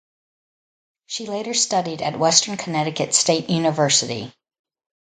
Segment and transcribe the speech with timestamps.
[1.05, 4.33] She later studied at Western Connecticut State University.